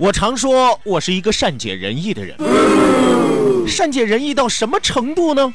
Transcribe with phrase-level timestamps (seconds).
[0.00, 2.34] 我常说，我是一个善解人意的人。
[3.68, 5.52] 善解人意到什么程度呢？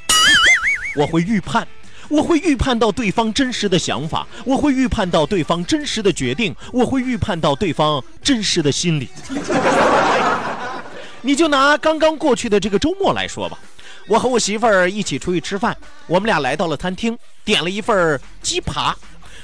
[0.95, 1.67] 我会预判，
[2.09, 9.09] 我会预判到对方真实的想法，我会预判到对方真实的决定，我会预判到对方真实的心理。
[11.23, 13.57] 你就拿刚刚过去的这个周末来说吧，
[14.07, 18.95] 我和我媳妇儿一起出去吃饭，我们俩来到了餐厅，点了一份鸡扒。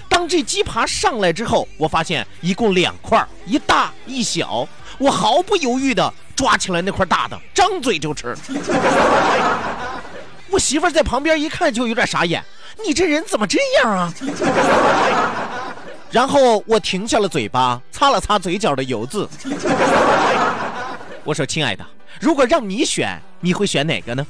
[0.07, 4.67] 当这鸡扒上来之后，我发现一共两块，一大一小。
[5.01, 8.37] 我毫不犹豫地抓起来那块大的，张嘴就吃。
[10.47, 12.43] 我媳妇在旁边一看就有点傻眼，
[12.85, 14.13] 你这人怎么这样啊？
[16.11, 19.27] 然后我停下了嘴巴，擦了擦嘴角的油渍。
[21.23, 21.83] 我说：“亲爱的，
[22.19, 24.23] 如果让你选，你会选哪个呢？”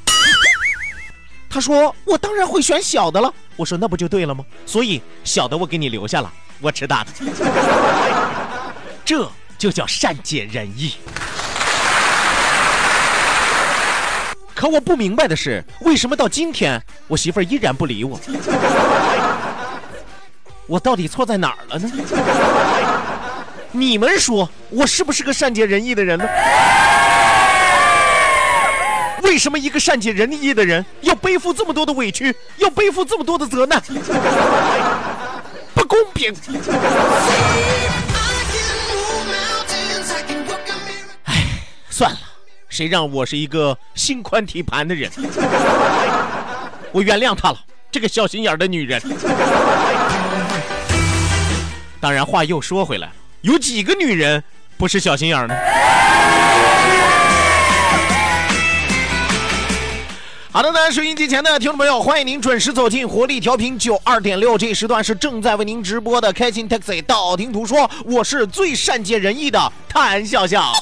[1.50, 4.46] 他说：“我当然会选小的了。”我说：“那不就对了吗？
[4.66, 7.12] 所以小的我给你留下了，我吃大的。”
[9.04, 9.30] 这。
[9.62, 10.96] 就叫善解人意。
[14.56, 18.20] 可我不明白的是，为什么到今天我媳妇儿依然不理我？
[20.66, 21.92] 我到底错在哪儿了呢？
[23.72, 26.26] 你们说我是不是个善解人意的人呢？
[29.22, 33.80] 为什么一个善解人意的人要背负这么多的委屈，要背负这么多的责难？
[35.76, 36.34] 不公平！
[42.02, 42.20] 算了，
[42.68, 45.08] 谁让我是一个心宽体盘的人，
[46.92, 47.60] 我原谅她了，
[47.92, 49.00] 这个小心眼的女人。
[52.00, 53.12] 当然，话又说回来，
[53.42, 54.44] 有几个女人
[54.78, 55.54] 不是小心眼呢？
[60.54, 70.74] 好的呢，收音机前的听众朋友，欢迎您准时走进活力调频九二点六，这一时段是正在为您直播的开心 taxi，道听途说，我是最善解人意的谭笑笑。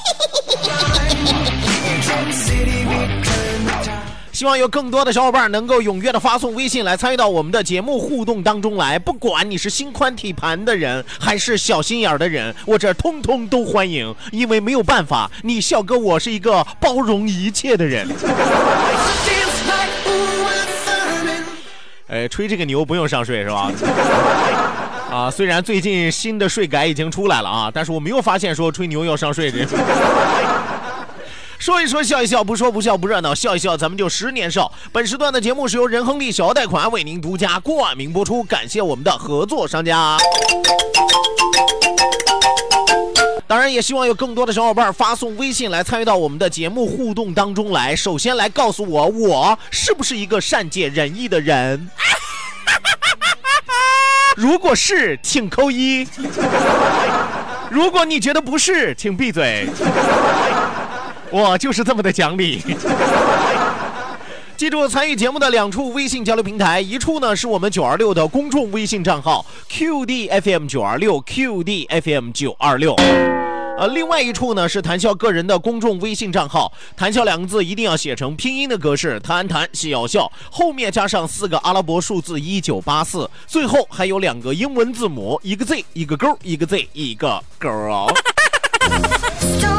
[4.31, 18.07] 希望有更多的小伙伴能够踊跃的发送微信来参与到我们的节目互动当中来，不管你是心宽体盘的人还是小心眼的人，我这通通都欢迎，因为没有办法，你笑哥我是一个包容一切的人。
[22.09, 23.71] 哎，吹这个牛不用上税是吧？
[25.11, 29.65] 啊，虽然最近新的税改已经出来了啊，但是我没有发现说吹牛要上税这。
[31.59, 34.71] 说一说笑一笑，不说不笑不热闹，笑一笑咱们就十年少。
[34.91, 40.17] 本时段的节目是由仁亨利小额贷款为您独家冠名播出，感谢我们的合作商家。
[43.49, 47.95] 当然，也希望有更多的小伙伴发送微信来参与到我们的节目互动当中来。
[47.95, 51.89] 首先来告诉我，我是不是一个善解人意的人？
[54.37, 56.05] 如果是，请扣一；
[57.71, 59.67] 如果你觉得不是，请闭嘴。
[61.31, 62.61] 我就是这么的讲理。
[64.55, 72.95] 记住参与节目的两处微信交流平台，一处呢是我们九二六的公众微信账号 QDFM 九二六 QDFM 九二六。
[73.79, 87.69] 呃，另外一处呢是谈笑个人的公众微信账号，谈笑两个字一定要写成拼音的格式，谈谈笑笑，后面加上四个阿拉伯数字一九八四，最后还有两个英文字母，一个 Z 一个勾，一个 Z 一个勾。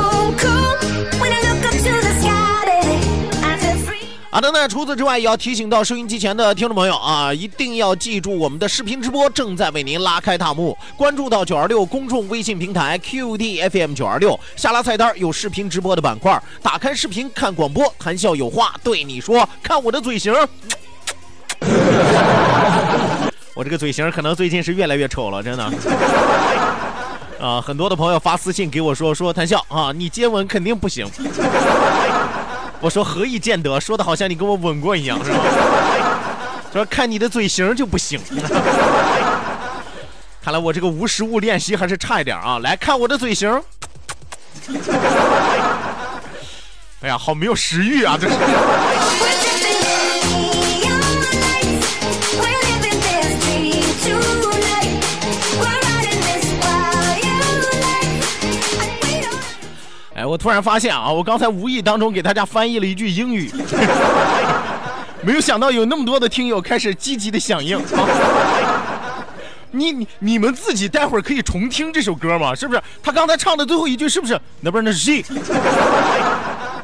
[4.33, 10.79] 好的，那除此之外，也要提醒到收音机前的听众朋友啊，一定要记住我们的视频直播正在为您拉开大幕。
[10.97, 20.33] 关注到九二六公众微信平台 QDFM 九二六，下拉菜单有视频直播的板块，打开视频看广播，谈笑有话对你说，看我的嘴型。
[23.53, 25.65] 我这个嘴型可能最近是越来越丑了，真的。
[27.43, 31.05] 啊，很多的朋友发私信给我说说谈笑啊，你接吻肯定不行。
[32.81, 33.79] 我说何以见得？
[33.79, 35.39] 说的好像你跟我吻过一样，是吧？
[36.73, 38.21] 说看你的嘴型就不行。
[40.43, 42.59] 看来我这个无实物练习还是差一点啊！
[42.61, 43.63] 来看我的嘴型。
[47.03, 48.17] 哎呀，好没有食欲啊！
[48.21, 48.35] 这是。
[60.31, 63.51] 我突然发现啊，我刚才无意当中给大家翻译了一句英语，
[65.23, 68.07] 没有想到有那么多的听友开始积极的响应啊！
[69.73, 72.55] 你你你们自己待会儿可以重听这首歌吗？
[72.55, 72.81] 是不是？
[73.03, 74.41] 他刚才唱的最后一句是不是？
[74.61, 75.25] 那不是那是谁？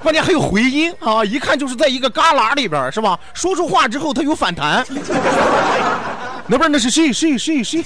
[0.02, 1.25] 关键还有回音啊！
[1.25, 3.16] 一看就是在一个旮旯里边，是吧？
[3.32, 4.84] 说出话之后他有反弹，
[6.48, 7.84] 那不是那是谁谁谁谁？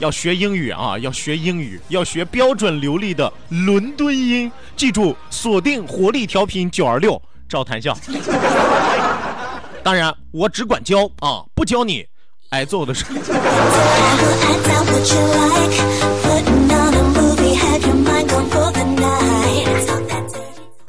[0.00, 0.98] 要学英语啊！
[0.98, 4.50] 要学英语，要学标准流利的伦敦音。
[4.74, 7.94] 记住，锁定活力调频九二六，赵谈笑。
[9.84, 12.06] 当然，我只管教啊，不教你
[12.48, 13.04] 挨揍的事。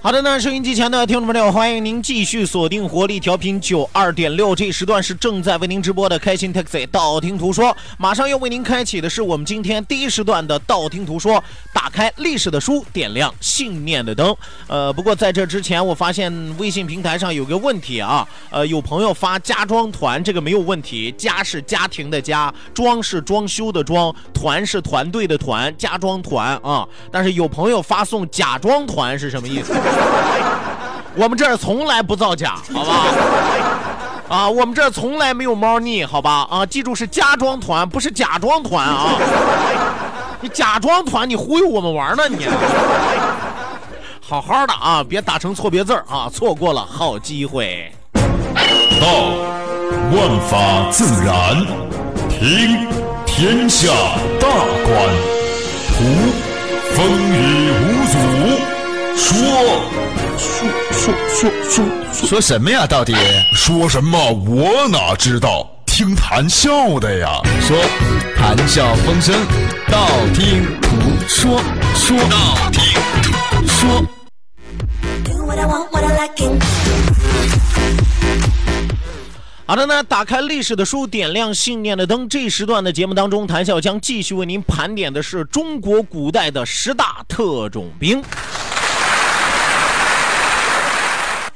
[0.03, 14.35] 好的呢，收音机前的听众朋友，欢迎您继续锁定活力调频九二点六，这时段是正在为您直播的开心 taxi 道听途说，马上要为您开启的是我们今天第一时段的道听途说，打开历史的书，点亮信念的灯。
[14.67, 29.71] 呃，不过在这之前，我发现微信平台上有个问题啊，呃，有朋友发家装团，这个没有问题，家是家庭的家，装是装修的装，团是团队的团，家装团啊，但是有朋友发送假装团是什么意思？
[31.15, 32.93] 我们这儿从来不造假，好吧？
[34.29, 36.47] 啊，我们这儿从来没有猫腻，好吧？
[36.49, 39.09] 啊，记住是家装团，不是假装团啊！
[40.39, 42.23] 你假装团，你忽悠我们玩呢？
[42.29, 42.47] 你
[44.21, 47.91] 好好的啊，别打成错别字啊，错过了好机会。
[48.13, 49.07] 道，
[50.15, 51.65] 万法自然；
[52.29, 52.87] 听，
[53.25, 53.91] 天下
[54.39, 55.09] 大观；
[55.89, 56.03] 图，
[56.95, 58.00] 风雨无。
[59.15, 59.37] 说
[60.37, 62.85] 说说说说说什么呀？
[62.87, 63.13] 到底
[63.53, 64.17] 说什么？
[64.31, 65.67] 我哪知道？
[65.85, 67.41] 听谈笑的呀。
[67.61, 67.77] 说
[68.35, 69.35] 谈笑风生，
[69.89, 70.89] 道听途
[71.27, 71.61] 说，
[71.93, 72.81] 说道听
[73.21, 74.05] 途说。
[79.65, 82.27] 好的呢，打开历史的书，点亮信念的灯。
[82.27, 88.21] 这时段的节目当中，谈笑将继续为您盘点的是中国古代的十大特种兵。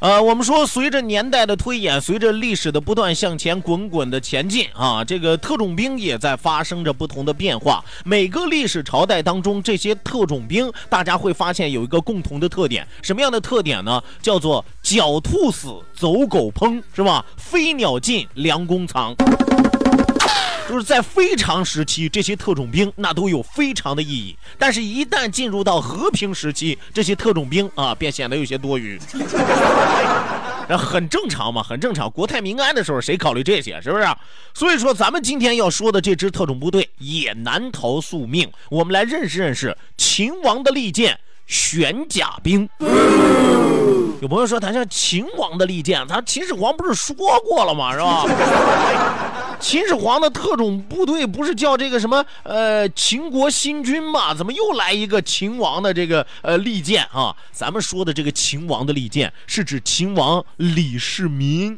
[0.06, 7.84] 呃，我们说，随着年代的推演，随着历史的不断向前滚滚的前进啊，这个特种兵也在发生着不同的变化。
[8.04, 14.00] 每个历史朝代当中，这些特种兵，大家会发现有一个共同的特点，什么样的特点呢？
[14.22, 17.26] 叫做狡兔死，走狗烹，是吧？
[17.36, 19.16] 飞鸟尽，良弓藏。
[20.68, 29.00] 就是在非常时期，这些特种兵那都有非常的意义，但是，一旦进入到和平时期，这些特种兵啊， 便显得有些多余。
[30.68, 32.10] 那很正常嘛，很正常。
[32.10, 33.80] 国泰民安的时候，谁考虑这些？
[33.80, 34.08] 是不是？
[34.56, 38.52] 所以说，咱们今天要说的这支特种部队也难逃宿命。
[38.70, 42.68] 我们来认识认识秦王的利剑——玄甲兵。
[44.22, 47.94] 有朋友说，他像秦王的利剑，他秦始皇不是说过了吗？
[47.94, 48.26] 是吧？
[49.60, 54.34] 秦始皇的特种部队不是叫这个什么呃秦国新军吗？
[54.34, 57.36] 怎么又来一个秦王的这个呃利剑啊？
[57.52, 61.76] 咱们说的这个秦王的利剑是指秦王李世民。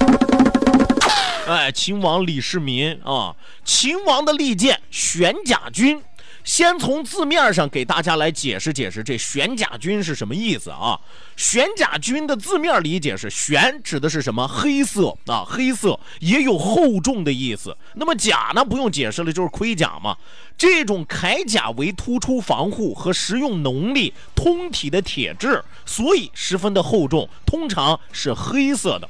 [1.47, 6.01] 哎，秦王李世民啊，秦王的利剑玄甲军。
[6.47, 10.97] 先从字面上给大家来解释解释，这玄甲军是什么意思啊？
[11.35, 14.47] 玄甲军的字面理解是玄指的是什么？
[14.47, 17.75] 黑色啊，黑色也有厚重的意思。
[17.95, 18.63] 那么甲呢？
[18.63, 20.15] 不用解释了，就是盔甲嘛。
[20.57, 29.09] 这种铠甲为突出防护和实用能力、通体的铁质，所以十分的厚重，通常是黑色的。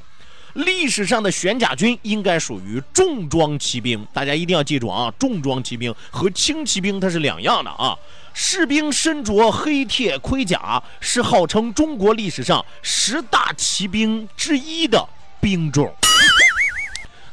[0.58, 5.12] 历史上的玄甲军应该属于重装骑兵，大家一定要记住啊！
[5.16, 7.96] 重装骑兵和轻骑兵它是两样的啊。
[8.34, 15.08] 士兵身着黑铁盔甲，是号称中国历史上十大骑兵之一的
[15.40, 15.94] 兵种。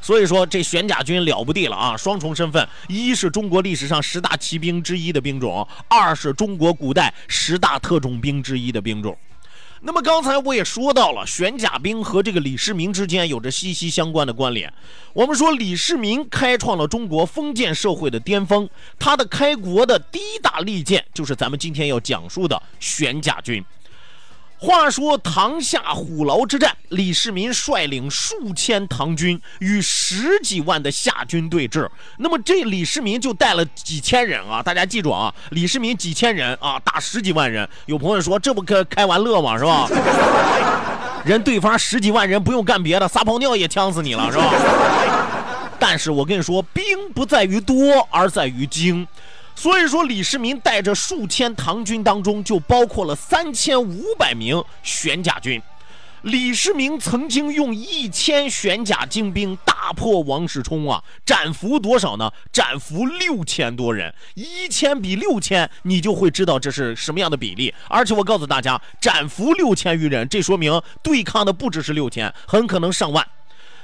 [0.01, 1.97] 所以说，这玄甲军了不地了啊！
[1.97, 9.17] 双重身份：一是中国历史上十大骑兵之一的兵种，二是中国古代十大特种兵之一的兵种。
[9.87, 14.73] 那么刚才我也说到了，玄甲兵和这个李世民之间有着息息相关的关联。
[15.13, 23.63] 我们说李世民开创了中国封建社会的巅峰，他的开国的第一大利剑就是咱们今天要讲述的玄甲军。
[24.57, 31.87] 话说唐夏虎牢之战，李世民率领数千唐军与十几万的夏军对峙。
[32.17, 34.63] 那么这李世民就带了几千人啊！
[34.63, 37.67] 大家记住啊，李世民几千人啊，打十几万人。
[37.85, 39.57] 有朋友说这不开开玩乐吗？
[39.57, 39.87] 是吧？
[41.25, 44.53] 人对方十几万人不用干别的，撒泡尿也呛死你了，是吧？
[45.77, 46.83] 但是我跟你说，兵
[47.13, 49.05] 不在于多，而在于精。
[49.55, 55.61] 所以说，李世民带着数千唐军当中，就包括了三千五百名玄甲军。
[56.23, 62.31] 李世民曾经用一千玄甲精兵大破王世充啊，斩俘多少呢？
[62.51, 67.71] 斩俘六千多人，一千比六千，你就会知道这是什么样的比例。
[67.87, 73.23] 而且我告诉大家，斩俘六千余人，这说明对抗的不只是六千，很可能上万。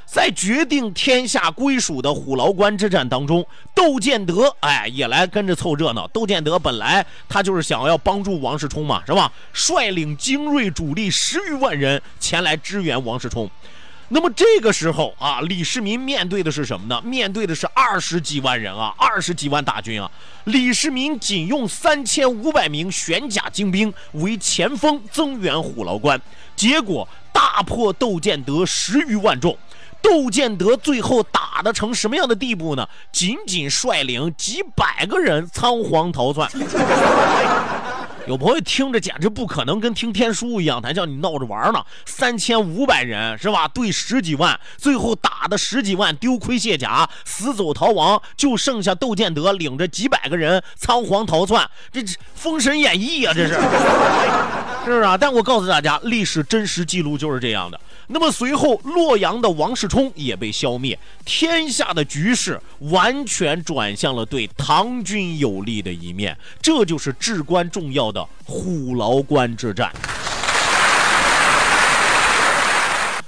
[0.05, 6.05] 在决定天下归属的虎牢关之战当中，窦建德哎也来跟着凑热闹。
[6.09, 9.31] 窦建德本来他就是想要帮助王世充嘛，是吧？
[9.53, 13.49] 率领精锐主力十余万人前来支援王世充。
[14.13, 17.01] 那么这个时候啊，李世民面对的是什么呢？
[17.01, 20.11] 面对的是二十几万人啊，二十几万大军啊。
[20.43, 26.21] 李世民仅用三千五百名玄甲精兵为前锋增援虎牢关，
[26.57, 29.57] 结果大破窦建德十余万众。
[30.01, 32.87] 窦建德最后打得成什么样的地步呢？
[33.11, 36.49] 仅仅率领几百个人仓皇逃窜。
[38.27, 41.83] 有朋友听着简直不可能，跟听天书一样，他叫你闹着玩呢。
[42.05, 43.67] 三千五百人是吧？
[43.67, 51.67] 对十几万，最后打的十几万丢盔卸甲，死走逃亡，就剩下窦建德领着几百个人仓皇逃窜。
[51.91, 52.01] 这
[52.35, 53.55] 《封神演义》啊，这是，
[54.83, 55.17] 是啊？
[55.17, 57.79] 但我告诉大家，历史真实记录就是这样的。
[58.07, 69.91] 那么随后，洛阳的王世充也被消灭，天下的局势完全转向了对唐军有利的一面，这就是至关重要的虎牢关之战。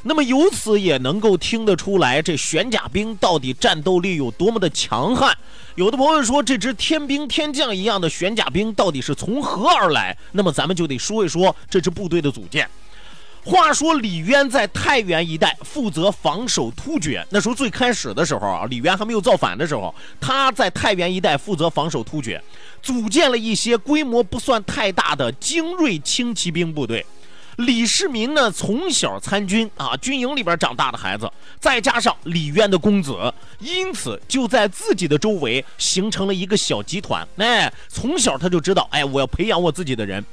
[0.06, 5.36] 那么由此也能够听得出来，这玄甲兵到底战斗力有多么的强悍。
[5.76, 10.16] 有的朋友说，这支天兵天将一样的玄甲兵到底是从何而来？
[10.34, 12.70] 那么咱们就得说一说这支部队的组建。
[13.46, 22.42] 话说李渊在太原一带负责防守突厥，那时候最开始的时候啊，李渊还没有造反的时候，他在太原一带负责防守突厥，
[22.82, 27.06] 组建了一些规模不算太大的精锐轻骑兵部队。
[27.58, 37.28] 李世民呢，从小参军啊，军营里边长大的孩子，再加上李渊的公子，因此就在自己的周围形成了一个小集团。
[37.38, 40.24] 哎，从小他就知道，哎，我要培养我自己的人。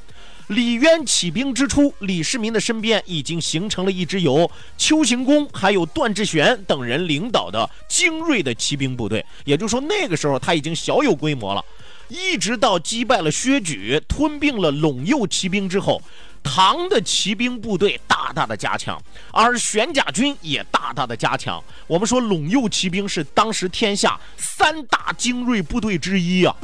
[0.48, 9.24] 李渊起兵之初，李世民的身边已经形成了一支由丘行恭还有段志玄等人领导的精锐的骑兵部队。
[9.44, 11.64] 也就是说，那个时候他已经小有规模了。
[12.08, 16.02] 一直到击败了薛举，吞并了陇右骑兵之后。
[16.42, 19.00] 唐的骑兵部队大大的加强，
[19.32, 21.62] 而玄甲军也大大的加强。
[21.86, 26.54] 我们说陇右骑兵是当时天下三大精锐部队之一啊！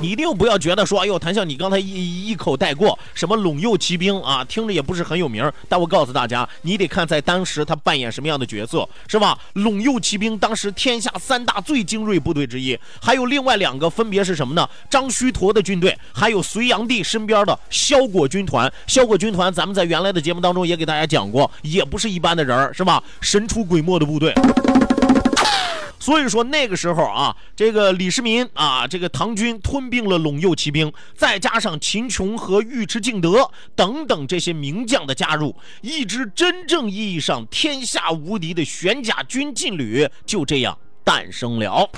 [0.00, 5.50] 你一定不要觉得说，哎呦，谭笑，你刚才一一口带过什么陇右骑兵啊，听着也不是很有名。
[5.68, 9.38] 但我告诉大家，你得看在当时他扮演什么样的角色，是吧？
[9.54, 14.68] 陇右骑兵当时天下三大最精锐部队之一，还有另外两个分别是什么呢？
[14.88, 18.35] 张须陀的军队，还有隋炀帝身边的萧果军。
[18.36, 23.02] 军团，萧果军团，咱们在原来的节目当中也给大家讲过，也不是一般的人儿是吧？
[23.22, 24.34] 神出鬼没的部队。
[25.98, 41.90] 所以说那个时候啊，这个李世民啊，这个唐军吞并了陇右骑兵，再加上秦琼和尉迟敬德等等这些名将的加入，一支真正意义上天下无敌的玄甲军劲旅就这样诞生了。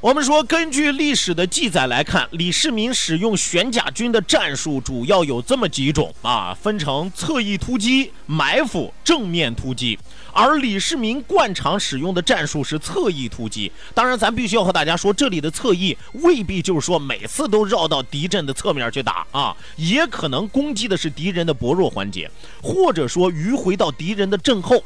[0.00, 9.98] 我们说，根据历史的记载来看，李世民使用玄甲军的战术主要有这么几种啊，分成侧翼突击、埋伏、正面突击。
[10.32, 13.70] 而李世民惯常使用的战术是侧翼突击。
[13.92, 22.30] 当然，咱必须要和大家说，这里的侧翼未必就是说每次都绕到敌阵的侧面去打啊，也可能攻击的是敌人的薄弱环节，
[22.62, 24.82] 或者说迂回到敌人的阵后。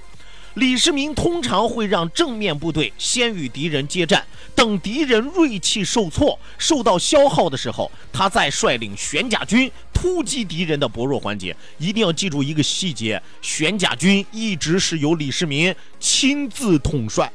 [0.55, 11.57] 李世民通常会让正面部队先与敌人接战，等敌人锐气受挫、受到消耗的时候，他再率领玄甲军突击敌人的薄弱环节。
[11.79, 17.33] 一定要记住一个细节：玄甲军一直是由李世民亲自统帅。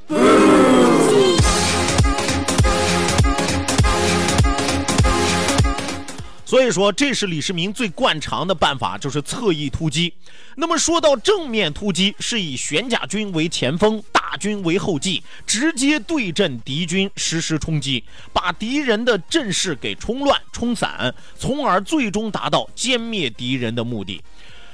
[6.49, 10.11] 所以说，这是李世民最惯常的办法，就是侧翼突击。
[10.55, 18.03] 那么说到正面突击，是以玄甲军为前锋，大军为后继，直接对阵敌军，实施冲击，
[18.33, 24.19] 把敌人的阵势给冲乱、冲散，从而最终达到歼灭敌人的目的。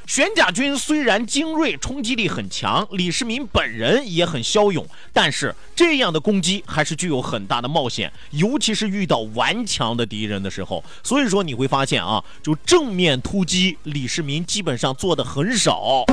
[0.07, 10.83] 玄甲军虽然精锐，冲击力很强，李世民本人也很骁勇，但是这样的攻击还是具有很大的冒险，尤其是遇到顽强的敌人的时候。
[11.03, 16.03] 所以说你会发现啊，就正面突击，李世民基本上做的很少，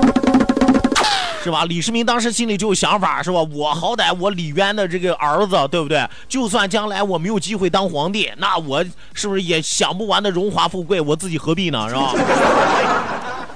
[1.44, 1.66] 是吧？
[1.66, 3.42] 李世民当时心里就有想法，是吧？
[3.42, 6.08] 我好歹我李渊的这个儿子，对不对？
[6.26, 8.82] 就算将来我没有机会当皇帝，那我
[9.12, 10.98] 是不是也享不完的荣华富贵？
[10.98, 11.86] 我自己何必呢？
[11.90, 12.14] 是吧？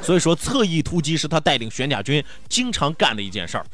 [0.02, 3.66] 所以说，侧翼突击是他带领玄甲军经常干的一件事儿。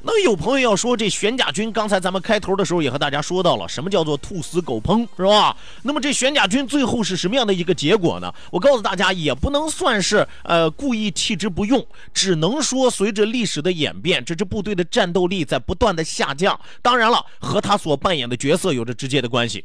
[0.00, 5.56] 那有朋友要说，这玄甲军刚才咱们开头的时候也和大家说到了，什么叫做兔死狗烹，是吧？
[5.82, 8.32] 那么这玄甲军最后是什么样的一个结果呢？
[8.52, 16.58] 我告诉大家，也不能算是呃故意弃之不用，只能说随着历史的演变，这支部队的战斗力在不断的下降。
[16.80, 19.64] 当然了，和他所扮演的角色有着直接的关系。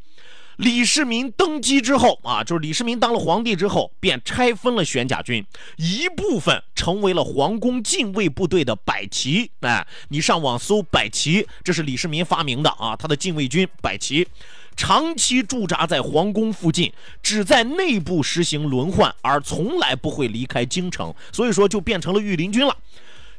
[0.58, 5.44] 李世民登基之后啊，就是李世民当了皇帝之后，便拆分了玄甲军，
[5.78, 9.50] 一部分成为了皇宫禁卫部队的百旗。
[9.62, 14.28] 哎，你上网搜百旗，这是李世民发明的啊，他的禁卫军百旗，
[14.76, 16.92] 长期驻扎在皇宫附近，
[17.22, 22.78] 只在内部实行轮换，而从来不会离开京城，所以说就变成了御林军了。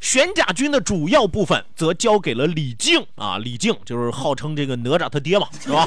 [0.04, 5.86] 玄甲军的主要部分则交给了李靖啊，李靖就是号称这个哪吒他爹嘛，是吧？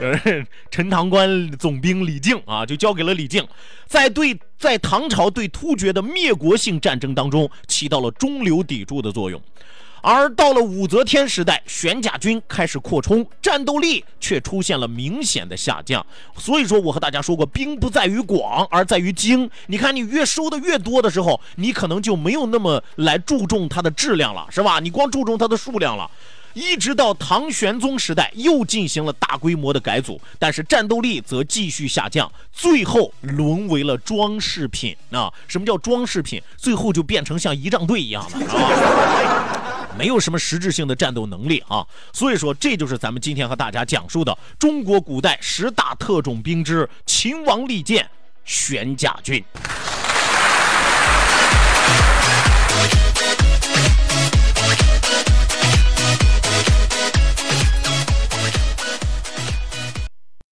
[0.70, 3.46] 陈塘关总兵李靖啊，就交给了李靖，
[3.86, 9.38] 在对在唐朝对突厥的灭国性战争当中起到了中流砥柱的作用。
[10.02, 16.04] 而到了武则天时代，玄甲军开始扩充，战斗力却出现了明显的下降。
[16.36, 19.48] 所以说，我和大家说过，兵不在于广，而在于精。
[19.68, 24.80] 你看，你越收的越多的时候，你可能就没有那么来注重它的质量了，是吧？
[24.80, 26.10] 你光注重它的数量了。
[26.54, 34.94] 一直到唐玄宗时代，又进行了大规模的改组，但是战斗力则继续下降，最后沦为了装饰品。
[35.10, 36.42] 啊，什么叫装饰品？
[36.58, 41.86] 最后就变成像仪仗队一样的，啊，没有什么实质性的战斗能力啊。
[42.12, 48.08] 所以说，这就是咱们今天和大家讲述的中国古代十大特种兵之秦王利剑
[48.44, 49.42] 玄甲军。